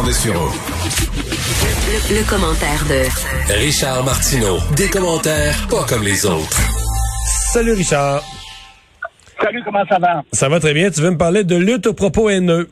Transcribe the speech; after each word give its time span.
Attendez 0.00 0.14
sur 0.14 0.32
Le, 0.32 2.14
le 2.20 2.24
commentaire 2.30 2.86
de 2.88 3.52
Richard 3.52 4.02
Martineau. 4.02 4.56
Des 4.74 4.88
commentaires 4.88 5.54
pas 5.68 5.84
comme 5.86 6.02
les 6.02 6.24
autres. 6.24 6.58
Salut 7.52 7.72
Richard. 7.72 8.22
Salut, 9.42 9.60
comment 9.62 9.84
ça 9.86 9.98
va? 9.98 10.22
Ça 10.32 10.48
va 10.48 10.58
très 10.58 10.72
bien. 10.72 10.90
Tu 10.90 11.02
veux 11.02 11.10
me 11.10 11.18
parler 11.18 11.44
de 11.44 11.54
lutte 11.54 11.86
aux 11.86 11.92
propos 11.92 12.30
haineux? 12.30 12.70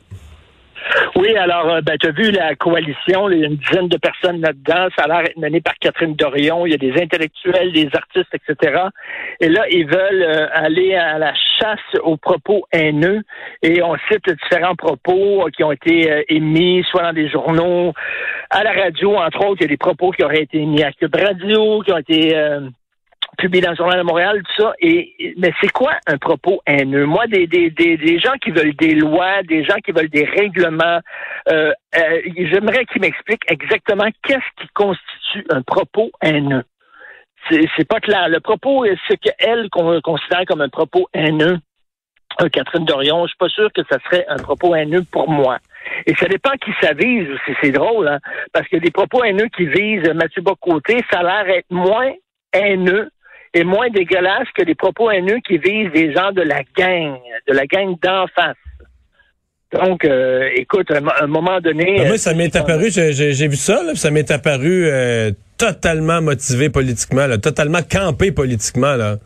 Oui, 1.16 1.36
alors, 1.36 1.68
euh, 1.70 1.80
ben, 1.80 1.96
tu 1.98 2.08
as 2.08 2.12
vu 2.12 2.30
la 2.30 2.54
coalition, 2.54 3.30
il 3.30 3.38
y 3.38 3.44
a 3.44 3.46
une 3.46 3.56
dizaine 3.56 3.88
de 3.88 3.96
personnes 3.96 4.40
là-dedans. 4.40 4.88
Ça 4.96 5.04
a 5.04 5.08
l'air 5.08 5.22
d'être 5.24 5.36
mené 5.36 5.60
par 5.60 5.74
Catherine 5.80 6.14
Dorion. 6.14 6.66
Il 6.66 6.72
y 6.72 6.74
a 6.74 6.78
des 6.78 6.92
intellectuels, 7.00 7.72
des 7.72 7.88
artistes, 7.92 8.34
etc. 8.34 8.84
Et 9.40 9.48
là, 9.48 9.64
ils 9.70 9.86
veulent 9.86 10.22
euh, 10.22 10.46
aller 10.52 10.94
à 10.94 11.18
la 11.18 11.34
chasse 11.58 12.00
aux 12.02 12.16
propos 12.16 12.66
haineux. 12.72 13.22
Et 13.62 13.82
on 13.82 13.96
cite 14.10 14.30
différents 14.42 14.76
propos 14.76 15.46
euh, 15.46 15.50
qui 15.50 15.64
ont 15.64 15.72
été 15.72 16.24
émis, 16.28 16.84
soit 16.90 17.02
dans 17.02 17.12
des 17.12 17.28
journaux, 17.28 17.92
à 18.50 18.62
la 18.62 18.72
radio, 18.72 19.16
entre 19.16 19.44
autres. 19.46 19.60
Il 19.60 19.64
y 19.64 19.66
a 19.66 19.68
des 19.68 19.76
propos 19.76 20.10
qui 20.10 20.24
auraient 20.24 20.42
été 20.42 20.58
émis 20.58 20.82
à 20.82 20.92
Cube 20.92 21.14
Radio, 21.14 21.80
qui 21.82 21.92
ont 21.92 21.98
été 21.98 22.34
publié 23.38 23.62
dans 23.62 23.70
le 23.70 23.76
Journal 23.76 23.98
de 23.98 24.02
Montréal, 24.02 24.42
tout 24.42 24.62
ça. 24.62 24.74
Et, 24.80 25.34
mais 25.38 25.52
c'est 25.60 25.70
quoi 25.72 25.92
un 26.06 26.18
propos 26.18 26.60
haineux? 26.66 27.06
Moi, 27.06 27.26
des, 27.28 27.46
des, 27.46 27.70
des, 27.70 27.96
des, 27.96 28.18
gens 28.18 28.34
qui 28.42 28.50
veulent 28.50 28.74
des 28.74 28.94
lois, 28.94 29.42
des 29.44 29.64
gens 29.64 29.76
qui 29.84 29.92
veulent 29.92 30.10
des 30.10 30.24
règlements, 30.24 31.00
euh, 31.48 31.72
euh, 31.96 32.20
j'aimerais 32.36 32.84
qu'ils 32.86 33.00
m'expliquent 33.00 33.50
exactement 33.50 34.08
qu'est-ce 34.24 34.62
qui 34.62 34.68
constitue 34.74 35.46
un 35.50 35.62
propos 35.62 36.10
haineux. 36.20 36.64
C'est 37.48 37.88
pas 37.88 38.00
clair. 38.00 38.28
Le 38.28 38.40
propos, 38.40 38.84
ce 39.08 39.14
qu'elle 39.14 39.70
considère 39.70 40.44
comme 40.46 40.60
un 40.60 40.68
propos 40.68 41.08
haineux, 41.14 41.58
euh, 42.42 42.48
Catherine 42.50 42.84
Dorion, 42.84 43.22
je 43.22 43.28
suis 43.28 43.38
pas 43.38 43.48
sûr 43.48 43.70
que 43.72 43.80
ça 43.90 43.98
serait 44.04 44.26
un 44.28 44.36
propos 44.36 44.74
haineux 44.74 45.04
pour 45.10 45.30
moi. 45.30 45.58
Et 46.06 46.14
ça 46.16 46.26
dépend 46.26 46.50
qui 46.62 46.72
ça 46.82 46.92
vise. 46.92 47.28
C'est 47.62 47.70
drôle, 47.70 48.08
hein? 48.08 48.18
parce 48.52 48.68
que 48.68 48.76
des 48.76 48.90
propos 48.90 49.24
haineux 49.24 49.48
qui 49.56 49.66
visent 49.66 50.12
Mathieu 50.14 50.42
Bocoté, 50.42 51.02
ça 51.10 51.20
a 51.20 51.22
l'air 51.22 51.56
être 51.56 51.70
moins 51.70 52.12
haineux 52.52 53.08
est 53.54 53.64
moins 53.64 53.88
dégueulasse 53.90 54.48
que 54.56 54.62
les 54.62 54.74
propos 54.74 55.10
haineux 55.10 55.38
qui 55.46 55.58
visent 55.58 55.92
des 55.92 56.12
gens 56.12 56.32
de 56.32 56.42
la 56.42 56.62
gang, 56.76 57.18
de 57.46 57.52
la 57.52 57.66
gang 57.66 57.94
d'en 58.02 58.26
face. 58.28 58.56
Donc, 59.72 60.04
euh, 60.04 60.48
écoute, 60.56 60.90
à 60.90 61.22
un, 61.22 61.26
moment 61.26 61.60
donné... 61.60 61.98
Ben, 61.98 62.08
moi, 62.08 62.18
ça 62.18 62.32
m'est 62.32 62.54
apparu, 62.56 62.90
j'ai 62.90 63.48
vu 63.48 63.56
ça, 63.56 63.82
là, 63.82 63.94
ça 63.94 64.10
m'est 64.10 64.30
apparu 64.30 64.86
euh, 64.86 65.30
totalement 65.58 66.22
motivé 66.22 66.70
politiquement, 66.70 67.26
là, 67.26 67.36
totalement 67.36 67.82
campé 67.82 68.32
politiquement. 68.32 68.96
là. 68.96 69.18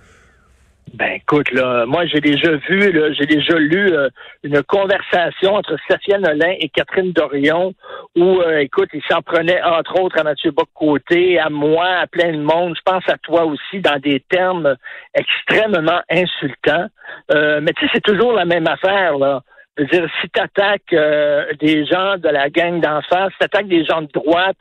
Ben 0.94 1.12
écoute, 1.12 1.50
là, 1.52 1.86
moi 1.86 2.04
j'ai 2.04 2.20
déjà 2.20 2.52
vu, 2.68 3.14
j'ai 3.18 3.24
déjà 3.24 3.58
lu 3.58 3.92
euh, 3.92 4.10
une 4.42 4.62
conversation 4.62 5.54
entre 5.54 5.76
Safia 5.88 6.18
Nolin 6.18 6.54
et 6.60 6.68
Catherine 6.68 7.12
Dorion 7.12 7.72
où, 8.14 8.40
euh, 8.40 8.58
écoute, 8.58 8.90
ils 8.92 9.02
s'en 9.10 9.22
prenaient 9.22 9.62
entre 9.62 9.98
autres 9.98 10.18
à 10.20 10.22
Mathieu 10.22 10.50
Boccoté, 10.50 11.38
à 11.38 11.48
moi, 11.48 11.86
à 11.86 12.06
plein 12.06 12.32
de 12.32 12.42
monde, 12.42 12.74
je 12.76 12.82
pense 12.84 13.08
à 13.08 13.16
toi 13.18 13.44
aussi, 13.44 13.80
dans 13.80 13.98
des 13.98 14.20
termes 14.28 14.76
extrêmement 15.14 16.02
insultants. 16.10 16.88
Euh, 17.32 17.60
mais 17.62 17.72
tu 17.72 17.86
sais, 17.86 17.92
c'est 17.94 18.04
toujours 18.04 18.32
la 18.32 18.44
même 18.44 18.66
affaire, 18.66 19.16
là. 19.16 19.40
Je 19.78 19.84
veux 19.84 19.88
dire, 19.88 20.06
si 20.20 20.28
tu 20.28 20.38
attaques 20.38 20.92
euh, 20.92 21.46
des 21.58 21.86
gens 21.86 22.18
de 22.18 22.28
la 22.28 22.50
gang 22.50 22.78
d'en 22.80 23.00
face, 23.00 23.32
si 23.32 23.38
tu 23.38 23.44
attaques 23.44 23.68
des 23.68 23.86
gens 23.86 24.02
de 24.02 24.10
droite, 24.12 24.56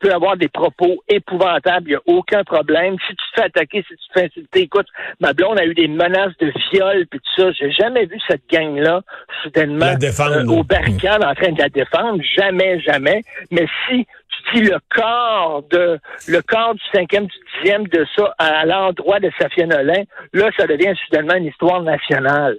tu 0.00 0.08
peux 0.08 0.14
avoir 0.14 0.36
des 0.36 0.48
propos 0.48 1.02
épouvantables, 1.08 1.86
il 1.86 1.90
n'y 1.90 1.94
a 1.94 2.00
aucun 2.06 2.44
problème. 2.44 2.96
Si 3.06 3.14
tu 3.14 3.16
te 3.16 3.40
fais 3.40 3.46
attaquer, 3.46 3.84
si 3.88 3.96
tu 3.96 4.08
te 4.08 4.12
fais 4.18 4.26
insulter, 4.26 4.60
écoute, 4.60 4.86
ma 5.20 5.32
blonde 5.32 5.58
a 5.58 5.64
eu 5.64 5.74
des 5.74 5.88
menaces 5.88 6.36
de 6.38 6.52
viol 6.70 7.06
puis 7.10 7.20
tout 7.20 7.42
ça. 7.42 7.52
J'ai 7.52 7.70
jamais 7.72 8.06
vu 8.06 8.18
cette 8.28 8.48
gang-là 8.50 9.02
soudainement 9.42 9.86
euh, 9.86 10.46
au 10.46 10.62
barricade 10.62 11.22
en 11.24 11.34
train 11.34 11.52
de 11.52 11.58
la 11.58 11.68
défendre. 11.68 12.22
Jamais, 12.36 12.80
jamais. 12.80 13.22
Mais 13.50 13.66
si 13.86 14.06
tu 14.44 14.54
dis 14.54 14.70
le 14.70 14.78
corps 14.94 15.62
de 15.70 15.98
le 16.28 16.42
corps 16.42 16.74
du 16.74 16.82
cinquième, 16.92 17.26
du 17.26 17.36
dixième 17.56 17.86
de 17.88 18.06
ça 18.16 18.34
à 18.38 18.64
l'endroit 18.66 19.20
de 19.20 19.30
Safia 19.38 19.66
Nolin, 19.66 20.02
là, 20.32 20.50
ça 20.56 20.66
devient 20.66 20.94
soudainement 21.04 21.36
une 21.36 21.46
histoire 21.46 21.82
nationale. 21.82 22.58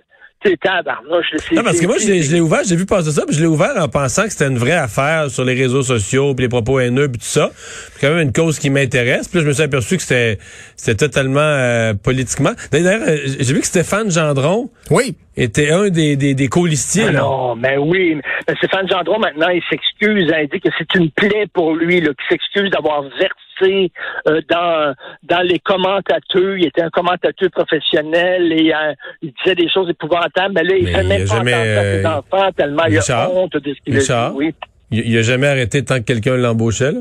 Non, 1.52 1.64
parce 1.64 1.80
que 1.80 1.86
moi, 1.88 1.98
je 1.98 2.32
l'ai 2.32 2.40
ouvert, 2.40 2.62
j'ai 2.66 2.76
vu 2.76 2.86
passer 2.86 3.12
ça, 3.12 3.26
puis 3.26 3.36
je 3.36 3.42
l'ai 3.42 3.48
ouvert 3.48 3.74
en 3.78 3.88
pensant 3.88 4.24
que 4.24 4.30
c'était 4.30 4.48
une 4.48 4.58
vraie 4.58 4.72
affaire 4.72 5.30
sur 5.30 5.44
les 5.44 5.54
réseaux 5.54 5.82
sociaux, 5.82 6.36
puis 6.36 6.46
les 6.46 6.50
propos 6.50 6.80
haineux, 6.80 7.10
puis 7.10 7.20
tout 7.20 7.26
ça. 7.26 7.50
C'est 7.56 8.02
quand 8.02 8.14
même 8.14 8.28
une 8.28 8.34
cause 8.34 8.60
qui 8.60 8.70
m'intéresse. 8.70 9.28
Puis 9.28 9.40
là, 9.40 9.44
je 9.44 9.48
me 9.48 9.54
suis 9.54 9.64
aperçu 9.64 9.98
que 9.98 10.04
c'était 10.04 10.38
c'était 10.76 11.08
totalement 11.08 11.40
euh, 11.40 11.94
politiquement. 11.96 12.52
D'ailleurs, 12.72 13.02
euh, 13.08 13.18
j'ai 13.40 13.54
vu 13.54 13.62
que 13.62 13.66
Stéphane 13.68 14.12
Gendron 14.12 14.70
oui. 14.92 15.16
était 15.36 15.72
un 15.72 15.90
des, 15.90 16.16
des, 16.16 16.36
des 16.36 16.48
colistiers. 16.48 17.06
Ah 17.10 17.12
non, 17.14 17.56
mais 17.56 17.78
oui. 17.78 18.22
Mais 18.48 18.56
Stéphane 18.58 18.88
Gendron, 18.90 19.20
maintenant, 19.20 19.50
il 19.50 19.64
s'excuse. 19.70 20.32
Il 20.40 20.50
dit 20.52 20.60
que 20.60 20.70
c'est 20.78 20.96
une 20.96 21.10
plaie 21.12 21.48
pour 21.54 21.76
lui, 21.76 22.00
là, 22.00 22.10
qu'il 22.10 22.28
s'excuse 22.38 22.70
d'avoir 22.70 23.02
versé 23.02 23.92
euh, 24.28 24.42
dans 24.50 24.94
dans 25.24 25.42
les 25.42 25.60
commentateurs. 25.60 26.58
Il 26.58 26.68
était 26.68 26.84
un 26.84 26.90
commentateur 26.90 27.50
professionnel 27.52 28.52
et 28.54 28.72
euh, 28.74 28.94
il 29.22 29.34
disait 29.44 29.56
des 29.56 29.70
choses 29.70 29.90
épouvantables. 29.90 30.27
Mais 30.54 30.64
là, 30.64 30.76
il 30.76 30.88
fait 30.88 31.04
même 31.04 31.28
pas 31.28 31.36
jamais, 31.38 31.52
ses 31.52 32.06
euh, 32.06 32.10
enfants 32.10 32.52
tellement 32.56 32.86
il 32.86 32.98
a 32.98 33.30
honte 33.30 33.54
de 33.54 33.74
ce 33.74 33.82
qu'il 33.84 33.98
a 33.98 34.30
dit. 34.30 34.36
Oui. 34.36 34.54
Il, 34.90 35.18
a 35.18 35.22
jamais 35.22 35.48
arrêté 35.48 35.84
tant 35.84 35.98
que 35.98 36.04
quelqu'un 36.04 36.38
l'embauchait, 36.38 36.92
là? 36.94 37.00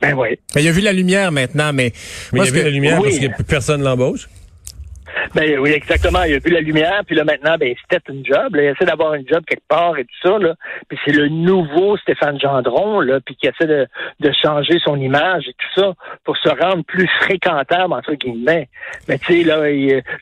Ben 0.00 0.14
oui. 0.14 0.38
il 0.54 0.68
a 0.68 0.70
vu 0.70 0.80
la 0.80 0.92
lumière 0.92 1.32
maintenant, 1.32 1.72
mais... 1.72 1.92
Mais 2.32 2.40
il 2.40 2.48
a 2.48 2.50
vu 2.50 2.62
la 2.62 2.70
lumière 2.70 3.02
parce 3.02 3.18
que 3.18 3.42
personne 3.42 3.82
l'embauche? 3.82 4.28
Ben 5.34 5.58
oui, 5.58 5.70
exactement. 5.70 6.22
Il 6.24 6.34
a 6.34 6.38
vu 6.38 6.50
la 6.50 6.60
lumière, 6.60 7.02
puis 7.06 7.16
là 7.16 7.24
maintenant, 7.24 7.56
ben 7.58 7.74
c'était 7.82 8.12
une 8.12 8.24
job. 8.24 8.50
il 8.54 8.60
essaie 8.60 8.84
d'avoir 8.84 9.14
une 9.14 9.26
job 9.28 9.44
quelque 9.46 9.66
part 9.68 9.96
et 9.98 10.04
tout 10.04 10.28
ça. 10.28 10.38
Là. 10.38 10.54
Puis 10.88 10.98
c'est 11.04 11.12
le 11.12 11.28
nouveau 11.28 11.96
Stéphane 11.98 12.40
Gendron, 12.40 13.00
là, 13.00 13.20
puis 13.20 13.36
qui 13.36 13.46
essaie 13.46 13.66
de, 13.66 13.86
de 14.20 14.32
changer 14.32 14.78
son 14.84 14.96
image 15.00 15.48
et 15.48 15.52
tout 15.52 15.80
ça 15.80 15.94
pour 16.24 16.36
se 16.36 16.48
rendre 16.48 16.84
plus 16.84 17.08
fréquentable 17.20 17.92
entre 17.92 18.14
guillemets. 18.14 18.68
Mais 19.08 19.18
tu 19.18 19.42
sais 19.42 19.44
là, 19.44 19.68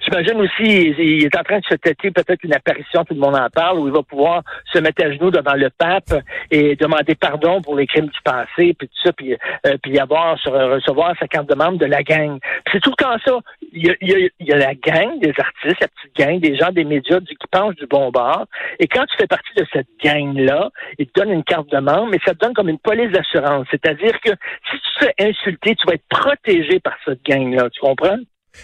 j'imagine 0.00 0.40
aussi, 0.40 0.94
il, 0.98 1.24
est 1.24 1.36
en 1.36 1.42
train 1.42 1.58
de 1.58 1.64
se 1.64 1.74
têter 1.74 2.10
peut-être 2.10 2.42
une 2.42 2.54
apparition, 2.54 3.04
tout 3.04 3.14
le 3.14 3.20
monde 3.20 3.36
en 3.36 3.48
parle, 3.50 3.78
où 3.78 3.86
il 3.86 3.92
va 3.92 4.02
pouvoir 4.02 4.42
se 4.72 4.78
mettre 4.78 5.04
à 5.04 5.12
genoux 5.12 5.30
devant 5.30 5.54
le 5.54 5.70
pape 5.70 6.14
et 6.50 6.76
demander 6.76 7.14
pardon 7.14 7.60
pour 7.62 7.76
les 7.76 7.86
crimes 7.86 8.06
du 8.06 8.20
passé, 8.24 8.74
puis 8.74 8.88
tout 8.88 9.02
ça, 9.04 9.12
puis 9.12 9.34
euh, 9.66 9.76
puis 9.82 9.98
avoir 9.98 10.36
recevoir 10.44 11.14
sa 11.18 11.26
carte 11.26 11.48
de 11.48 11.54
membre 11.54 11.78
de 11.78 11.86
la 11.86 12.02
gang. 12.02 12.38
C'est 12.72 12.80
tout 12.80 12.90
le 12.90 13.02
temps 13.02 13.16
ça. 13.24 13.38
Il 13.72 13.86
y 13.86 13.90
a, 13.90 13.94
il 14.00 14.46
y 14.46 14.52
a 14.52 14.56
la 14.56 14.74
gang 14.86 15.18
des 15.20 15.34
artistes, 15.38 15.80
la 15.80 15.88
petite 15.88 16.16
gang, 16.16 16.40
des 16.40 16.56
gens 16.56 16.70
des 16.70 16.84
médias 16.84 17.20
du, 17.20 17.34
qui 17.34 17.46
pensent 17.50 17.74
du 17.74 17.86
bon 17.86 18.10
bord. 18.10 18.46
Et 18.78 18.86
quand 18.86 19.04
tu 19.06 19.16
fais 19.18 19.26
partie 19.26 19.54
de 19.56 19.66
cette 19.72 19.88
gang-là, 20.02 20.70
ils 20.98 21.06
te 21.06 21.20
donnent 21.20 21.32
une 21.32 21.44
carte 21.44 21.70
de 21.70 21.78
membre, 21.78 22.08
mais 22.10 22.18
ça 22.24 22.34
te 22.34 22.38
donne 22.38 22.54
comme 22.54 22.68
une 22.68 22.78
police 22.78 23.10
d'assurance. 23.12 23.66
C'est-à-dire 23.70 24.18
que 24.24 24.30
si 24.30 24.76
tu 24.78 24.98
te 24.98 25.04
fais 25.04 25.28
insulter, 25.28 25.74
tu 25.74 25.86
vas 25.86 25.94
être 25.94 26.08
protégé 26.08 26.80
par 26.80 26.94
cette 27.04 27.24
gang-là. 27.24 27.68
Tu 27.70 27.80
comprends? 27.80 28.18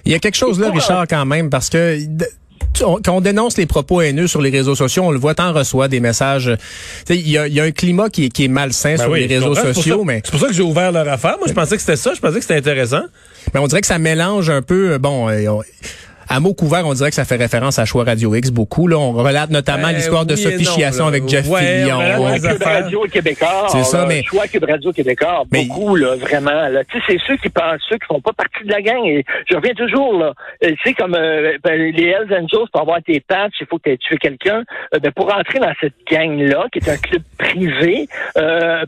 Il 0.05 0.12
y 0.12 0.15
a 0.15 0.19
quelque 0.19 0.37
chose 0.37 0.59
là, 0.60 0.71
Richard, 0.71 1.06
quand 1.09 1.27
même, 1.27 1.50
parce 1.50 1.69
que 1.69 1.99
quand 2.81 3.09
on 3.09 3.21
dénonce 3.21 3.59
les 3.59 3.66
propos 3.66 4.00
haineux 4.00 4.27
sur 4.27 4.41
les 4.41 4.50
réseaux 4.50 4.75
sociaux, 4.75 5.04
on 5.04 5.10
le 5.10 5.19
voit, 5.19 5.34
tant 5.34 5.53
reçoit 5.53 5.89
des 5.89 6.00
messages. 6.00 6.50
Il 7.10 7.28
y 7.28 7.37
a, 7.39 7.62
un 7.62 7.71
climat 7.71 8.09
qui, 8.09 8.25
est 8.27 8.49
malsain 8.49 8.97
ben 8.97 9.03
sur 9.03 9.15
les 9.15 9.27
réseaux 9.27 9.54
sociaux, 9.54 10.04
mais 10.04 10.22
c'est 10.25 10.30
pour 10.30 10.41
ça 10.41 10.47
que 10.47 10.54
j'ai 10.54 10.63
ouvert 10.63 10.92
leur 10.92 11.09
affaire. 11.09 11.36
Moi, 11.39 11.48
je 11.48 11.53
pensais 11.53 11.77
que 11.77 11.83
c'était 11.83 11.97
ça. 11.97 12.15
Je 12.15 12.21
pensais 12.21 12.36
que 12.36 12.42
c'était 12.42 12.57
intéressant. 12.57 13.03
Mais 13.53 13.60
on 13.60 13.66
dirait 13.66 13.80
que 13.80 13.86
ça 13.86 13.98
mélange 13.98 14.51
un 14.51 14.63
peu. 14.63 14.98
Bon, 14.98 15.28
euh, 15.28 15.63
à 16.32 16.40
mot 16.40 16.54
couvert, 16.54 16.86
on 16.86 16.94
dirait 16.94 17.10
que 17.10 17.14
ça 17.14 17.26
fait 17.26 17.36
référence 17.36 17.78
à 17.78 17.84
Choix 17.84 18.04
Radio 18.04 18.34
X 18.34 18.50
beaucoup. 18.50 18.88
Là, 18.88 18.96
on 18.96 19.12
relate 19.12 19.50
notamment 19.50 19.88
ben 19.88 19.96
l'histoire 19.96 20.24
de 20.24 20.34
Sophie 20.34 20.64
Chiasson 20.64 21.06
avec 21.06 21.28
Jeff 21.28 21.46
ouais, 21.46 21.60
Fillion. 21.60 21.98
Cube 22.40 22.62
Radio 22.62 23.02
Québécois. 23.02 23.66
C'est 23.68 23.84
ça, 23.84 24.06
mais 24.06 24.22
Choix 24.22 24.46
Cube 24.46 24.64
Radio 24.64 24.92
Québécois. 24.92 25.42
Beaucoup, 25.50 25.94
là, 25.94 26.16
vraiment. 26.16 26.68
Là. 26.68 26.84
Tu 26.84 26.98
sais, 26.98 27.04
c'est 27.06 27.18
ceux 27.26 27.36
qui 27.36 27.50
pensent, 27.50 27.82
ceux 27.86 27.98
qui 27.98 28.06
font 28.06 28.22
pas 28.22 28.32
partie 28.32 28.64
de 28.64 28.72
la 28.72 28.80
gang. 28.80 29.04
Et 29.04 29.24
je 29.50 29.56
reviens 29.56 29.74
toujours 29.74 30.18
là. 30.18 30.32
Euh, 30.64 30.70
tu 30.70 30.76
sais, 30.84 30.94
comme 30.94 31.14
euh, 31.14 31.58
ben, 31.62 31.78
les 31.78 32.04
Hells 32.04 32.32
Angels, 32.32 32.68
pour 32.72 32.80
avoir 32.80 33.02
tes 33.02 33.20
patchs, 33.20 33.56
il 33.60 33.66
faut 33.66 33.76
que 33.76 33.84
tu 33.84 33.90
aies 33.90 33.98
tué 33.98 34.16
quelqu'un. 34.16 34.62
Euh, 34.94 35.00
ben, 35.00 35.12
pour 35.12 35.26
entrer 35.34 35.58
dans 35.58 35.74
cette 35.82 35.96
gang-là, 36.10 36.66
qui 36.72 36.78
est 36.78 36.88
un 36.88 36.96
club 36.96 37.22
privé, 37.38 38.08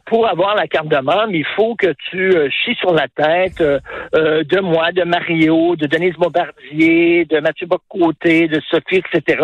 pour 0.06 0.26
avoir 0.26 0.55
la 0.56 0.67
carte 0.67 0.88
de 0.88 0.96
membre, 0.96 1.32
il 1.32 1.46
faut 1.56 1.75
que 1.75 1.93
tu 2.11 2.32
chies 2.50 2.76
sur 2.76 2.94
la 2.94 3.06
tête 3.08 3.61
de 3.61 4.61
moi, 4.61 4.93
de 4.93 5.02
Mario, 5.02 5.76
de 5.76 5.87
Denise 5.87 6.14
Bombardier, 6.14 7.26
de 7.26 7.34
Mathieu 7.41 7.67
Bocoté, 7.67 8.49
de 8.49 8.61
Sophie, 8.71 9.03
etc. 9.03 9.43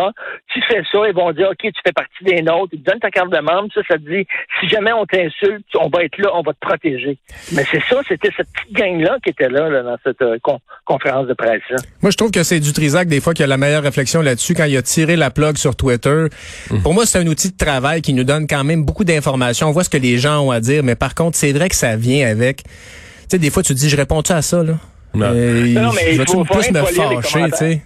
Tu 0.52 0.60
fais 0.68 0.82
ça, 0.90 0.98
ils 1.08 1.14
vont 1.14 1.32
dire, 1.32 1.48
OK, 1.50 1.58
tu 1.62 1.80
fais 1.84 1.92
partie 1.92 2.24
des 2.24 2.42
nôtres, 2.42 2.70
ils 2.72 2.82
te 2.82 2.90
donnent 2.90 3.00
ta 3.00 3.10
carte 3.10 3.30
de 3.30 3.38
membre, 3.38 3.68
ça, 3.74 3.80
ça 3.88 3.94
te 3.94 4.08
dit, 4.08 4.26
si 4.60 4.68
jamais 4.68 4.92
on 4.92 5.06
t'insulte, 5.06 5.64
on 5.74 5.88
va 5.88 6.04
être 6.04 6.18
là, 6.18 6.30
on 6.34 6.42
va 6.42 6.52
te 6.52 6.58
protéger. 6.60 7.18
Mais 7.52 7.64
c'est 7.70 7.82
ça, 7.88 8.00
c'était 8.08 8.30
cette 8.36 8.48
petite 8.52 8.72
gang-là 8.72 9.18
qui 9.22 9.30
était 9.30 9.48
là, 9.48 9.82
dans 9.82 9.96
cette 10.04 10.22
euh, 10.22 10.38
conférence 10.84 11.26
de 11.26 11.34
presse. 11.34 11.62
Moi, 12.02 12.10
je 12.10 12.16
trouve 12.16 12.30
que 12.30 12.42
c'est 12.42 12.60
du 12.60 12.72
Trisac, 12.72 13.08
des 13.08 13.20
fois, 13.20 13.34
qui 13.34 13.42
a 13.42 13.46
la 13.46 13.56
meilleure 13.56 13.82
réflexion 13.82 14.22
là-dessus, 14.22 14.54
quand 14.54 14.64
il 14.64 14.76
a 14.76 14.82
tiré 14.82 15.16
la 15.16 15.30
plug 15.30 15.56
sur 15.56 15.76
Twitter. 15.76 16.26
Hum. 16.70 16.82
Pour 16.82 16.94
moi, 16.94 17.06
c'est 17.06 17.18
un 17.18 17.26
outil 17.26 17.52
de 17.52 17.56
travail 17.56 18.02
qui 18.02 18.12
nous 18.12 18.24
donne 18.24 18.46
quand 18.46 18.64
même 18.64 18.84
beaucoup 18.84 19.04
d'informations. 19.04 19.68
On 19.68 19.72
voit 19.72 19.84
ce 19.84 19.90
que 19.90 19.98
les 19.98 20.18
gens 20.18 20.40
ont 20.40 20.50
à 20.50 20.60
dire, 20.60 20.82
mais 20.82 20.96
par 20.96 21.14
contre, 21.14 21.36
c'est 21.36 21.52
vrai 21.52 21.68
que 21.68 21.76
ça 21.76 21.96
vient 21.96 22.28
avec... 22.28 22.62
Tu 22.62 23.36
sais, 23.36 23.38
des 23.38 23.50
fois, 23.50 23.62
tu 23.62 23.74
te 23.74 23.78
dis, 23.78 23.88
je 23.88 23.96
réponds-tu 23.96 24.32
à 24.32 24.42
ça, 24.42 24.62
là? 24.62 24.74
Non. 25.14 25.28
non, 25.28 25.90
mais 25.94 26.14
il 26.14 26.26
faut, 26.26 26.44
plus 26.44 26.70
me 26.70 26.82
fâcher, 26.82 27.44
tu 27.50 27.56
sais. 27.56 27.82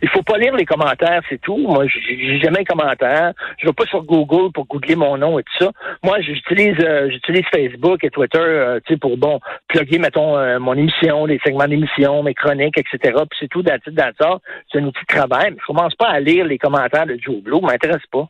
Il 0.00 0.08
faut 0.08 0.22
pas 0.22 0.38
lire 0.38 0.54
les 0.54 0.64
commentaires, 0.64 1.20
c'est 1.28 1.40
tout. 1.40 1.58
Moi, 1.58 1.86
j'ai 1.86 2.40
jamais 2.40 2.60
un 2.60 2.64
commentaire. 2.64 3.32
Je 3.58 3.66
vais 3.66 3.72
pas 3.72 3.84
sur 3.86 4.02
Google 4.04 4.52
pour 4.52 4.66
googler 4.66 4.96
mon 4.96 5.18
nom 5.18 5.38
et 5.38 5.42
tout 5.42 5.64
ça. 5.64 5.70
Moi, 6.02 6.20
j'utilise 6.20 6.76
euh, 6.80 7.10
j'utilise 7.10 7.44
Facebook 7.52 8.02
et 8.04 8.10
Twitter, 8.10 8.38
euh, 8.38 8.80
tu 8.86 8.94
sais, 8.94 8.98
pour 8.98 9.16
bon 9.16 9.40
plugger, 9.68 9.98
mettons, 9.98 10.38
euh, 10.38 10.58
mon 10.58 10.74
émission, 10.74 11.26
les 11.26 11.40
segments 11.44 11.68
d'émission, 11.68 12.22
mes 12.22 12.34
chroniques, 12.34 12.78
etc. 12.78 12.98
Puis 13.30 13.38
c'est 13.40 13.48
tout, 13.48 13.62
d'attitude 13.62 14.00
ça. 14.20 14.38
C'est 14.70 14.78
un 14.78 14.84
outil 14.84 15.00
de 15.00 15.14
travail. 15.14 15.50
Mais 15.50 15.56
je 15.60 15.66
commence 15.66 15.94
pas 15.94 16.08
à 16.08 16.20
lire 16.20 16.46
les 16.46 16.58
commentaires 16.58 17.06
de 17.06 17.18
Joe 17.20 17.42
Blow. 17.42 17.60
M'intéresse 17.60 18.06
pas. 18.10 18.28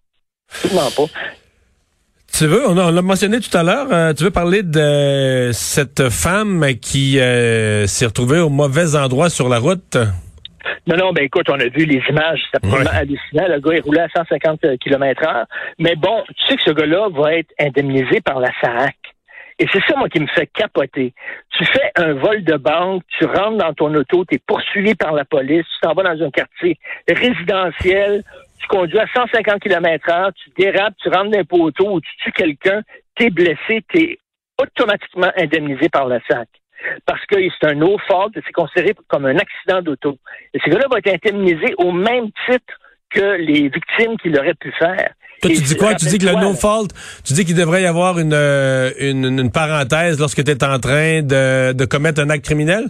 Absolument 0.48 0.90
pas. 0.96 1.12
Tu 2.32 2.46
veux, 2.46 2.66
on 2.66 2.74
l'a 2.74 3.02
mentionné 3.02 3.40
tout 3.40 3.56
à 3.56 3.62
l'heure, 3.62 4.14
tu 4.14 4.24
veux 4.24 4.30
parler 4.30 4.62
de 4.62 5.50
cette 5.52 6.08
femme 6.08 6.64
qui 6.80 7.18
s'est 7.18 8.06
retrouvée 8.06 8.38
au 8.40 8.48
mauvais 8.48 8.96
endroit 8.96 9.28
sur 9.28 9.48
la 9.48 9.58
route? 9.58 9.96
Non, 10.86 10.96
non, 10.96 11.12
ben 11.12 11.24
écoute, 11.24 11.48
on 11.48 11.60
a 11.60 11.68
vu 11.68 11.84
les 11.84 12.02
images, 12.08 12.40
c'est 12.50 12.56
absolument 12.56 12.90
hallucinant. 12.90 13.46
Le 13.48 13.60
gars 13.60 13.76
est 13.76 13.80
roulé 13.80 14.00
à 14.00 14.08
150 14.16 14.78
km 14.80 15.22
heure. 15.28 15.46
Mais 15.78 15.94
bon, 15.94 16.24
tu 16.28 16.46
sais 16.48 16.56
que 16.56 16.62
ce 16.64 16.70
gars-là 16.70 17.08
va 17.10 17.34
être 17.34 17.52
indemnisé 17.60 18.20
par 18.20 18.40
la 18.40 18.50
SAC. 18.60 18.96
Et 19.58 19.66
c'est 19.72 19.82
ça, 19.86 19.94
moi, 19.96 20.08
qui 20.08 20.18
me 20.18 20.26
fait 20.26 20.46
capoter. 20.46 21.14
Tu 21.56 21.64
fais 21.66 21.92
un 21.94 22.14
vol 22.14 22.42
de 22.42 22.56
banque, 22.56 23.02
tu 23.18 23.26
rentres 23.26 23.58
dans 23.58 23.74
ton 23.74 23.94
auto, 23.94 24.24
tu 24.24 24.36
es 24.36 24.38
poursuivi 24.44 24.94
par 24.94 25.12
la 25.12 25.24
police, 25.24 25.64
tu 25.74 25.80
t'en 25.86 25.94
vas 25.94 26.02
dans 26.02 26.24
un 26.24 26.30
quartier 26.30 26.78
résidentiel, 27.08 28.24
tu 28.62 28.68
conduis 28.68 28.98
à 28.98 29.06
150 29.14 29.60
km 29.60 30.08
heure, 30.10 30.30
tu 30.34 30.50
dérapes, 30.56 30.94
tu 31.02 31.08
rentres 31.08 31.30
dans 31.30 31.38
un 31.38 31.44
poteau 31.44 31.94
ou 31.94 32.00
tu 32.00 32.10
tues 32.18 32.32
quelqu'un, 32.32 32.82
tu 33.16 33.26
es 33.26 33.30
blessé, 33.30 33.84
tu 33.88 33.98
es 33.98 34.18
automatiquement 34.58 35.30
indemnisé 35.36 35.88
par 35.88 36.06
la 36.06 36.20
SAC 36.28 36.48
parce 37.06 37.24
que 37.26 37.36
c'est 37.36 37.68
un 37.68 37.74
no 37.74 37.96
fault 38.08 38.30
c'est 38.34 38.52
considéré 38.52 38.94
comme 39.08 39.26
un 39.26 39.36
accident 39.36 39.82
d'auto. 39.82 40.18
Et 40.54 40.58
ce 40.64 40.70
gars-là 40.70 40.86
va 40.90 40.98
être 40.98 41.26
indemnisé 41.26 41.74
au 41.78 41.92
même 41.92 42.26
titre 42.48 42.74
que 43.10 43.36
les 43.38 43.68
victimes 43.68 44.16
qu'il 44.20 44.38
aurait 44.38 44.54
pu 44.54 44.72
faire. 44.78 45.10
Toi, 45.42 45.50
tu 45.50 45.60
dis 45.60 45.76
quoi? 45.76 45.94
Tu 45.94 46.06
dis 46.06 46.18
que 46.18 46.26
le 46.26 46.40
no 46.40 46.54
fault, 46.54 46.88
tu 47.24 47.32
dis 47.32 47.44
qu'il 47.44 47.56
devrait 47.56 47.82
y 47.82 47.86
avoir 47.86 48.18
une, 48.18 48.32
euh, 48.32 48.90
une, 49.00 49.40
une 49.40 49.50
parenthèse 49.50 50.18
lorsque 50.20 50.42
tu 50.44 50.50
es 50.50 50.64
en 50.64 50.78
train 50.78 51.22
de, 51.22 51.72
de 51.72 51.84
commettre 51.84 52.20
un 52.20 52.30
acte 52.30 52.44
criminel? 52.44 52.84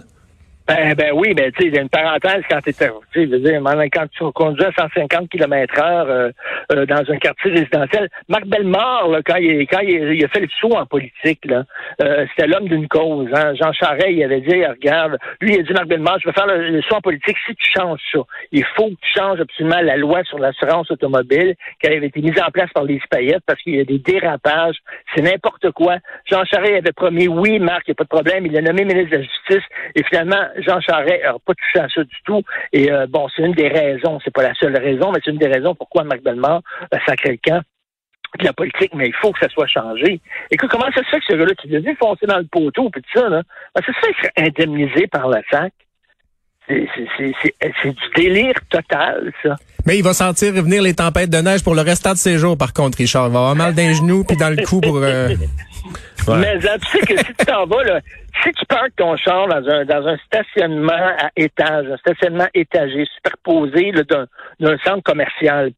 Ben, 0.65 0.93
ben 0.95 1.11
oui, 1.13 1.33
ben 1.33 1.51
tu 1.51 1.61
sais, 1.61 1.67
il 1.67 1.75
y 1.75 1.77
a 1.77 1.81
une 1.81 1.89
parenthèse 1.89 2.41
quand 2.49 2.61
tu 2.61 2.73
tu 2.73 2.85
sais, 3.13 3.25
veux 3.25 3.39
dire, 3.39 3.61
quand 3.91 4.07
tu 4.09 4.23
conduis 4.31 4.63
à 4.63 4.71
150 4.71 5.27
km 5.29 5.81
heure 5.81 6.09
euh, 6.09 6.31
euh, 6.71 6.85
dans 6.85 7.03
un 7.11 7.17
quartier 7.17 7.51
résidentiel. 7.51 8.07
Marc 8.29 8.45
Bellemare, 8.45 9.09
là, 9.09 9.21
quand, 9.25 9.35
il, 9.35 9.67
quand 9.67 9.81
il, 9.81 10.23
a 10.23 10.27
fait 10.29 10.39
le 10.39 10.47
saut 10.61 10.71
en 10.71 10.85
politique, 10.85 11.43
là, 11.43 11.65
euh, 12.01 12.25
c'était 12.29 12.47
l'homme 12.47 12.69
d'une 12.69 12.87
cause. 12.87 13.27
Hein. 13.33 13.55
Jean 13.55 13.73
Charest, 13.73 14.07
il 14.09 14.23
avait 14.23 14.39
dit, 14.39 14.65
regarde, 14.65 15.17
lui, 15.41 15.55
il 15.55 15.59
a 15.59 15.63
dit, 15.63 15.73
Marc 15.73 15.87
Bellemare, 15.87 16.19
je 16.21 16.29
vais 16.29 16.33
faire 16.33 16.47
le, 16.47 16.81
saut 16.83 16.95
en 16.95 17.01
politique 17.01 17.37
si 17.45 17.55
tu 17.55 17.71
changes 17.77 17.99
ça. 18.13 18.19
Il 18.53 18.63
faut 18.77 18.87
que 18.87 18.95
tu 19.01 19.19
changes 19.19 19.41
absolument 19.41 19.81
la 19.81 19.97
loi 19.97 20.23
sur 20.23 20.39
l'assurance 20.39 20.89
automobile 20.91 21.55
qui 21.81 21.87
avait 21.87 22.07
été 22.07 22.21
mise 22.21 22.39
en 22.41 22.51
place 22.51 22.69
par 22.73 22.85
les 22.85 23.01
paillettes 23.09 23.43
parce 23.45 23.61
qu'il 23.61 23.75
y 23.75 23.81
a 23.81 23.83
des 23.83 23.99
dérapages, 23.99 24.77
c'est 25.13 25.21
n'importe 25.21 25.71
quoi. 25.71 25.97
Jean 26.31 26.45
Charest 26.45 26.73
avait 26.73 26.93
promis, 26.93 27.27
oui, 27.27 27.59
Marc, 27.59 27.83
il 27.87 27.91
n'y 27.91 27.93
a 27.93 27.95
pas 27.95 28.03
de 28.05 28.09
problème, 28.09 28.45
il 28.45 28.57
a 28.57 28.61
nommé 28.61 28.85
ministre 28.85 29.11
de 29.11 29.17
la 29.17 29.23
Justice 29.23 29.69
et 29.95 30.03
finalement, 30.03 30.52
Jean 30.57 30.79
Charest 30.81 31.23
n'a 31.23 31.33
pas 31.33 31.53
touché 31.53 31.79
à 31.79 31.89
ça 31.89 32.03
du 32.03 32.15
tout. 32.25 32.41
Et 32.71 32.91
euh, 32.91 33.07
bon, 33.07 33.27
c'est 33.35 33.43
une 33.43 33.53
des 33.53 33.67
raisons, 33.67 34.19
c'est 34.23 34.33
pas 34.33 34.43
la 34.43 34.53
seule 34.55 34.77
raison, 34.77 35.11
mais 35.11 35.19
c'est 35.23 35.31
une 35.31 35.37
des 35.37 35.47
raisons 35.47 35.75
pourquoi 35.75 36.03
Marc 36.03 36.21
Bellemare 36.21 36.61
a 36.91 37.05
sacré 37.05 37.31
le 37.31 37.39
camp 37.43 37.61
de 38.39 38.45
la 38.45 38.53
politique, 38.53 38.91
mais 38.95 39.07
il 39.07 39.13
faut 39.13 39.31
que 39.31 39.39
ça 39.39 39.49
soit 39.49 39.67
changé. 39.67 40.19
Écoute, 40.49 40.69
comment 40.71 40.85
ça 40.93 41.03
se 41.03 41.09
fait 41.09 41.19
que 41.19 41.25
ce 41.29 41.33
gars-là, 41.33 41.53
l'as 41.65 41.79
vu 41.79 41.95
foncer 41.99 42.25
dans 42.25 42.39
le 42.39 42.45
poteau, 42.45 42.89
puis 42.89 43.01
tout 43.01 43.19
ça, 43.19 43.29
là? 43.29 43.43
ça 43.75 43.85
se 43.85 43.91
fait 43.91 44.13
qu'il 44.13 44.45
indemnisé 44.45 45.07
par 45.07 45.27
la 45.27 45.41
SAC. 45.51 45.71
C'est 46.67 46.79
du 46.79 48.09
délire 48.15 48.55
total, 48.69 49.33
ça. 49.43 49.55
Mais 49.85 49.97
il 49.97 50.03
va 50.03 50.13
sentir 50.13 50.55
revenir 50.55 50.81
les 50.81 50.93
tempêtes 50.93 51.29
de 51.29 51.37
neige 51.37 51.61
pour 51.61 51.75
le 51.75 51.81
restant 51.81 52.13
de 52.13 52.17
ses 52.17 52.37
jours, 52.37 52.57
par 52.57 52.71
contre, 52.73 52.97
Richard. 52.97 53.27
Il 53.27 53.33
va 53.33 53.39
avoir 53.39 53.55
mal 53.55 53.75
d'un 53.75 53.93
genou 53.93 54.23
puis 54.23 54.37
dans 54.37 54.49
le 54.49 54.63
cou 54.65 54.79
pour... 54.79 54.97
Euh, 54.97 55.35
Mais 56.27 56.59
tu 56.59 56.89
sais 56.89 56.99
que 57.05 57.17
si 57.17 57.33
tu 57.33 57.45
t'en 57.45 57.65
vas, 57.65 57.83
là, 57.83 57.99
si 58.43 58.51
tu 58.51 58.65
parques 58.65 58.95
ton 58.95 59.15
char 59.17 59.47
dans 59.47 59.67
un, 59.67 59.85
dans 59.85 60.07
un 60.07 60.17
stationnement 60.25 60.93
à 60.93 61.29
étage, 61.35 61.87
un 61.87 61.97
stationnement 61.97 62.47
étagé, 62.53 63.05
superposé 63.15 63.91
d'un 63.91 64.77
centre 64.83 65.03
commercial, 65.03 65.71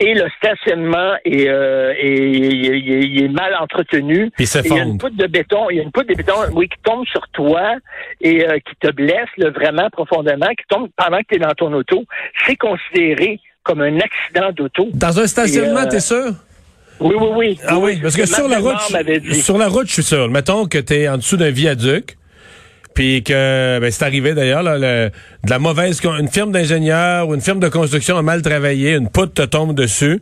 et 0.00 0.14
le 0.14 0.28
stationnement 0.36 1.14
est, 1.24 1.48
euh, 1.48 1.92
est, 1.96 3.28
mal 3.28 3.54
entretenu. 3.60 4.30
Il 4.38 4.46
y 4.46 4.78
a 4.78 4.82
une 4.82 4.98
poutre 4.98 5.16
de 5.16 5.26
béton, 5.26 5.70
il 5.70 5.76
y 5.76 5.80
a 5.80 5.82
une 5.82 5.92
poutre 5.92 6.08
de 6.08 6.14
béton, 6.14 6.34
oui, 6.52 6.68
qui 6.68 6.78
tombe 6.82 7.06
sur 7.06 7.26
toi 7.28 7.76
et 8.20 8.46
euh, 8.46 8.58
qui 8.58 8.74
te 8.80 8.90
blesse 8.90 9.28
vraiment 9.38 9.88
profondément, 9.90 10.48
qui 10.48 10.64
tombe 10.68 10.88
pendant 10.96 11.18
que 11.18 11.26
tu 11.30 11.36
es 11.36 11.38
dans 11.38 11.54
ton 11.54 11.72
auto. 11.72 12.04
C'est 12.46 12.56
considéré 12.56 13.38
comme 13.62 13.80
un 13.80 13.98
accident 14.00 14.50
d'auto. 14.52 14.88
Dans 14.92 15.20
un 15.20 15.26
stationnement, 15.26 15.86
tu 15.88 15.96
es 15.96 16.00
sûr? 16.00 16.32
Oui, 17.02 17.14
oui, 17.18 17.28
oui. 17.34 17.58
Ah 17.66 17.78
oui, 17.78 17.98
parce 18.00 18.16
que 18.16 18.26
sur 18.26 18.48
la 18.48 18.58
route, 18.58 18.78
sur 19.32 19.58
la 19.58 19.68
route, 19.68 19.88
je 19.88 19.92
suis 19.92 20.02
sûr. 20.02 20.28
Mettons 20.28 20.66
que 20.66 20.78
tu 20.78 20.94
es 20.94 21.08
en 21.08 21.16
dessous 21.16 21.36
d'un 21.36 21.50
viaduc, 21.50 22.16
puis 22.94 23.22
que 23.22 23.78
ben, 23.80 23.90
c'est 23.90 24.04
arrivé 24.04 24.34
d'ailleurs, 24.34 24.64
de 24.64 25.10
la 25.48 25.58
mauvaise, 25.58 26.00
une 26.04 26.28
firme 26.28 26.52
d'ingénieurs 26.52 27.28
ou 27.28 27.34
une 27.34 27.40
firme 27.40 27.60
de 27.60 27.68
construction 27.68 28.16
a 28.16 28.22
mal 28.22 28.42
travaillé, 28.42 28.94
une 28.94 29.08
poutre 29.08 29.34
te 29.34 29.42
tombe 29.42 29.74
dessus 29.74 30.20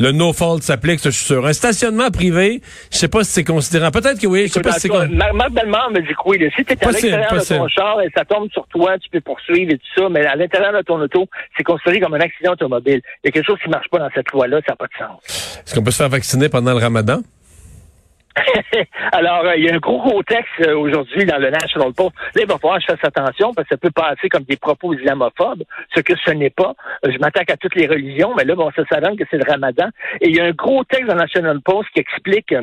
le 0.00 0.12
no 0.12 0.32
fault 0.32 0.60
s'applique, 0.60 1.00
je 1.02 1.10
suis 1.10 1.24
sûr. 1.26 1.46
Un 1.46 1.52
stationnement 1.52 2.10
privé, 2.10 2.60
je 2.90 2.98
sais 2.98 3.08
pas 3.08 3.24
si 3.24 3.32
c'est 3.32 3.44
considérant. 3.44 3.90
Peut-être 3.90 4.20
que 4.20 4.26
oui, 4.26 4.48
je 4.48 4.52
sais 4.52 4.60
pas 4.60 4.72
si 4.72 4.88
c'est 4.88 4.88
Marc 4.88 5.52
Bellemare 5.52 5.90
me 5.90 6.00
dit 6.00 6.08
que 6.08 6.28
oui. 6.28 6.38
Si 6.56 6.64
tu 6.64 6.72
es 6.72 6.84
à 6.84 6.90
l'extérieur 6.90 7.32
de 7.32 7.56
ton 7.56 7.68
char 7.68 8.00
et 8.00 8.08
ça 8.16 8.24
tombe 8.24 8.50
sur 8.50 8.66
toi, 8.68 8.98
tu 8.98 9.08
peux 9.10 9.20
poursuivre 9.20 9.72
et 9.72 9.78
tout 9.78 10.02
ça, 10.02 10.08
mais 10.08 10.24
à 10.26 10.34
l'intérieur 10.36 10.72
de 10.72 10.82
ton 10.82 11.00
auto, 11.00 11.26
c'est 11.56 11.64
considéré 11.64 12.00
comme 12.00 12.14
un 12.14 12.20
accident 12.20 12.52
automobile. 12.52 13.00
Il 13.22 13.26
y 13.26 13.28
a 13.28 13.30
quelque 13.32 13.46
chose 13.46 13.58
qui 13.62 13.70
marche 13.70 13.88
pas 13.90 13.98
dans 13.98 14.10
cette 14.14 14.30
loi-là, 14.32 14.60
ça 14.66 14.72
n'a 14.72 14.76
pas 14.76 14.86
de 14.86 14.92
sens. 14.98 15.60
Est-ce 15.64 15.74
qu'on 15.74 15.82
peut 15.82 15.90
se 15.90 15.98
faire 15.98 16.08
vacciner 16.08 16.48
pendant 16.48 16.72
le 16.72 16.78
ramadan? 16.78 17.22
Alors, 19.12 19.44
euh, 19.44 19.56
il 19.56 19.64
y 19.64 19.70
a 19.70 19.74
un 19.74 19.78
gros, 19.78 20.00
gros 20.00 20.22
texte 20.22 20.50
euh, 20.60 20.76
aujourd'hui 20.76 21.24
dans 21.24 21.38
le 21.38 21.50
National 21.50 21.92
Post. 21.92 22.12
Là, 22.34 22.42
il 22.42 22.46
va 22.46 22.58
falloir 22.58 22.78
que 22.78 22.84
je 22.88 22.96
fasse 22.96 23.04
attention 23.04 23.52
parce 23.52 23.68
que 23.68 23.74
ça 23.74 23.78
peut 23.78 23.90
passer 23.90 24.28
comme 24.28 24.44
des 24.44 24.56
propos 24.56 24.94
islamophobes, 24.94 25.64
ce 25.94 26.00
que 26.00 26.14
ce 26.24 26.30
n'est 26.30 26.50
pas. 26.50 26.74
Euh, 27.04 27.12
je 27.12 27.18
m'attaque 27.18 27.50
à 27.50 27.56
toutes 27.56 27.74
les 27.74 27.86
religions, 27.86 28.32
mais 28.36 28.44
là, 28.44 28.54
bon, 28.54 28.70
ça 28.74 28.82
s'avance 28.86 29.16
que 29.16 29.24
c'est 29.30 29.38
le 29.38 29.50
ramadan. 29.50 29.88
Et 30.20 30.28
il 30.28 30.36
y 30.36 30.40
a 30.40 30.44
un 30.44 30.52
gros 30.52 30.84
texte 30.84 31.06
dans 31.06 31.14
le 31.14 31.20
National 31.20 31.60
Post 31.60 31.88
qui 31.94 32.00
explique, 32.00 32.54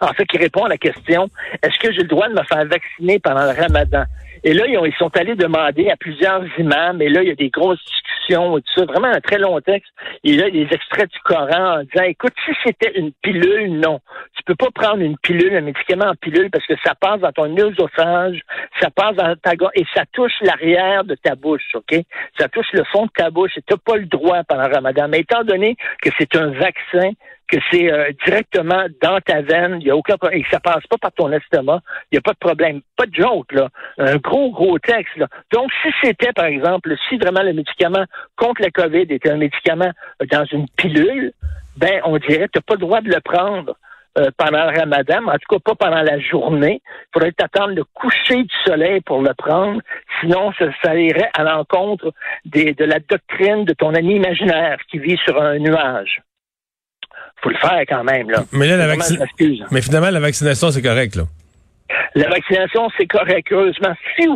en 0.00 0.12
fait, 0.12 0.26
qui 0.26 0.38
répond 0.38 0.64
à 0.64 0.68
la 0.68 0.78
question, 0.78 1.28
est-ce 1.62 1.78
que 1.78 1.92
j'ai 1.92 2.02
le 2.02 2.08
droit 2.08 2.28
de 2.28 2.34
me 2.34 2.42
faire 2.44 2.64
vacciner 2.66 3.18
pendant 3.18 3.44
le 3.44 3.58
ramadan? 3.58 4.04
Et 4.42 4.54
là, 4.54 4.64
ils, 4.66 4.94
sont 4.98 5.14
allés 5.16 5.34
demander 5.34 5.90
à 5.90 5.96
plusieurs 5.96 6.44
imams, 6.58 7.02
et 7.02 7.08
là, 7.08 7.22
il 7.22 7.28
y 7.28 7.32
a 7.32 7.34
des 7.34 7.50
grosses 7.50 7.84
discussions 7.84 8.56
et 8.56 8.62
tout 8.62 8.72
ça, 8.76 8.84
vraiment 8.86 9.08
un 9.08 9.20
très 9.20 9.38
long 9.38 9.60
texte. 9.60 9.90
Et 10.24 10.34
là, 10.34 10.50
des 10.50 10.66
extraits 10.70 11.10
du 11.10 11.18
Coran 11.24 11.80
en 11.80 11.82
disant, 11.82 12.04
écoute, 12.04 12.32
si 12.46 12.52
c'était 12.64 12.98
une 12.98 13.12
pilule, 13.22 13.78
non. 13.80 14.00
Tu 14.36 14.42
peux 14.44 14.54
pas 14.54 14.70
prendre 14.74 15.02
une 15.02 15.18
pilule, 15.18 15.54
un 15.54 15.60
médicament 15.60 16.06
en 16.06 16.14
pilule, 16.14 16.50
parce 16.50 16.66
que 16.66 16.74
ça 16.84 16.94
passe 16.94 17.20
dans 17.20 17.32
ton 17.32 17.54
œsophage, 17.56 18.40
ça 18.80 18.90
passe 18.90 19.16
dans 19.16 19.34
ta 19.36 19.56
gorge, 19.56 19.72
et 19.74 19.84
ça 19.94 20.04
touche 20.12 20.32
l'arrière 20.42 21.04
de 21.04 21.16
ta 21.16 21.34
bouche, 21.34 21.74
OK? 21.74 21.96
Ça 22.38 22.48
touche 22.48 22.72
le 22.72 22.84
fond 22.84 23.06
de 23.06 23.12
ta 23.14 23.30
bouche, 23.30 23.52
et 23.56 23.62
tu 23.62 23.74
n'as 23.74 23.78
pas 23.78 23.96
le 23.96 24.06
droit 24.06 24.42
pendant 24.44 24.68
ramadan. 24.68 25.08
Mais 25.08 25.20
étant 25.20 25.44
donné 25.44 25.76
que 26.00 26.10
c'est 26.18 26.34
un 26.36 26.50
vaccin, 26.50 27.10
que 27.50 27.58
c'est 27.70 27.92
euh, 27.92 28.10
directement 28.24 28.86
dans 29.02 29.20
ta 29.20 29.42
veine, 29.42 29.78
il 29.80 29.86
y 29.86 29.90
a 29.90 29.96
aucun 29.96 30.16
et 30.32 30.42
que 30.42 30.48
ça 30.50 30.60
passe 30.60 30.86
pas 30.88 30.98
par 30.98 31.12
ton 31.12 31.32
estomac, 31.32 31.80
il 32.10 32.14
n'y 32.14 32.18
a 32.18 32.22
pas 32.22 32.32
de 32.32 32.38
problème. 32.38 32.80
Pas 32.96 33.06
de 33.06 33.14
joke, 33.14 33.52
là. 33.52 33.68
Un 33.98 34.16
gros, 34.16 34.50
gros 34.50 34.78
texte, 34.78 35.16
là. 35.16 35.26
Donc, 35.52 35.70
si 35.82 35.90
c'était, 36.02 36.32
par 36.32 36.46
exemple, 36.46 36.94
si 37.08 37.16
vraiment 37.16 37.42
le 37.42 37.52
médicament 37.52 38.04
contre 38.36 38.62
la 38.62 38.70
COVID 38.70 39.06
était 39.10 39.30
un 39.30 39.36
médicament 39.36 39.90
dans 40.30 40.44
une 40.46 40.66
pilule, 40.76 41.32
ben, 41.76 42.00
on 42.04 42.18
dirait 42.18 42.46
que 42.46 42.52
tu 42.52 42.58
n'as 42.58 42.62
pas 42.62 42.74
le 42.74 42.80
droit 42.80 43.00
de 43.00 43.08
le 43.08 43.20
prendre. 43.20 43.74
Euh, 44.18 44.28
pendant 44.36 44.68
le 44.68 44.76
ramadan, 44.76 45.24
en 45.28 45.38
tout 45.38 45.46
cas 45.48 45.58
pas 45.64 45.74
pendant 45.76 46.02
la 46.02 46.18
journée. 46.18 46.82
Il 46.82 47.10
faudrait 47.12 47.30
t'attendre 47.30 47.74
le 47.76 47.84
coucher 47.84 48.42
du 48.42 48.54
soleil 48.66 49.00
pour 49.02 49.22
le 49.22 49.32
prendre, 49.34 49.80
sinon 50.20 50.50
ça, 50.58 50.64
ça 50.82 50.96
irait 50.96 51.30
à 51.32 51.44
l'encontre 51.44 52.12
de 52.44 52.84
la 52.84 52.98
doctrine 52.98 53.64
de 53.64 53.72
ton 53.72 53.94
ami 53.94 54.16
imaginaire 54.16 54.78
qui 54.90 54.98
vit 54.98 55.16
sur 55.24 55.40
un 55.40 55.60
nuage 55.60 56.22
faut 57.42 57.50
le 57.50 57.56
faire 57.56 57.82
quand 57.88 58.04
même. 58.04 58.30
Là. 58.30 58.44
Mais 58.52 58.66
là, 58.66 58.76
la 58.76 58.96
Mais 59.70 59.80
finalement, 59.82 60.10
la 60.10 60.20
vaccination, 60.20 60.70
c'est 60.70 60.82
correct, 60.82 61.16
là. 61.16 61.24
La 62.14 62.28
vaccination, 62.28 62.88
c'est 62.98 63.06
correct. 63.06 63.48
Heureusement, 63.50 63.94
si 64.16 64.26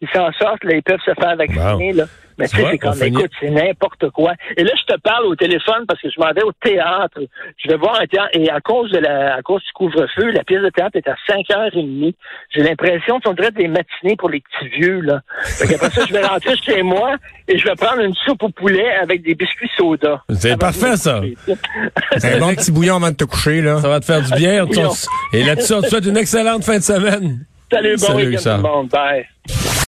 ils 0.00 0.08
s'en 0.12 0.32
sortent, 0.32 0.64
là, 0.64 0.74
ils 0.74 0.82
peuvent 0.82 1.00
se 1.04 1.12
faire 1.14 1.36
vacciner. 1.36 1.92
Là. 1.92 2.04
Mais 2.42 2.48
tu 2.48 2.56
sais, 2.56 2.68
c'est 2.72 2.78
comme, 2.78 3.02
écoute, 3.02 3.30
c'est 3.40 3.50
n'importe 3.50 4.10
quoi. 4.10 4.32
Et 4.56 4.64
là, 4.64 4.72
je 4.76 4.92
te 4.92 4.98
parle 5.00 5.26
au 5.26 5.36
téléphone 5.36 5.84
parce 5.86 6.00
que 6.00 6.10
je 6.10 6.18
m'en 6.18 6.32
vais 6.32 6.42
au 6.42 6.50
théâtre. 6.52 7.20
Je 7.56 7.68
vais 7.68 7.76
voir 7.76 8.00
un 8.00 8.06
théâtre. 8.06 8.30
Et 8.32 8.50
à 8.50 8.60
cause 8.60 8.90
de 8.90 8.98
la, 8.98 9.36
à 9.36 9.42
cause 9.42 9.62
du 9.62 9.72
couvre-feu, 9.74 10.32
la 10.32 10.42
pièce 10.42 10.60
de 10.60 10.70
théâtre 10.70 10.96
est 10.96 11.06
à 11.06 11.14
5h30. 11.28 12.14
J'ai 12.50 12.62
l'impression 12.62 13.20
qu'on 13.20 13.32
dirait 13.34 13.52
des 13.52 13.68
matinées 13.68 14.16
pour 14.18 14.28
les 14.28 14.40
petits 14.40 14.68
vieux, 14.76 15.00
là. 15.02 15.20
Fait 15.44 15.68
qu'après 15.68 15.90
ça, 15.90 16.04
je 16.04 16.12
vais 16.12 16.24
rentrer 16.26 16.56
chez 16.56 16.82
moi 16.82 17.14
et 17.46 17.56
je 17.56 17.64
vais 17.64 17.76
prendre 17.76 18.00
une 18.00 18.14
soupe 18.14 18.42
au 18.42 18.48
poulet 18.48 18.90
avec 19.00 19.22
des 19.22 19.36
biscuits 19.36 19.70
soda. 19.76 20.24
C'est 20.30 20.58
parfait, 20.58 20.96
ça. 20.96 21.20
C'est 22.16 22.34
un 22.34 22.38
bon 22.40 22.54
petit 22.56 22.72
bouillon 22.72 22.96
avant 22.96 23.10
de 23.10 23.16
te 23.16 23.24
coucher, 23.24 23.62
là. 23.62 23.80
Ça 23.80 23.88
va 23.88 24.00
te 24.00 24.04
faire 24.04 24.22
du 24.22 24.32
bien. 24.32 24.66
Et 25.32 25.44
là-dessus, 25.44 25.74
on 25.74 25.82
te 25.82 25.86
souhaite 25.86 26.06
une 26.06 26.16
excellente 26.16 26.64
fin 26.64 26.78
de 26.78 26.82
semaine. 26.82 27.46
Salut, 27.70 27.96
bon 27.96 28.06
Salut, 28.06 28.26
week-end 28.26 28.42
tout 28.42 28.56
le 28.56 28.68
monde. 28.68 28.88
Bye. 28.88 29.72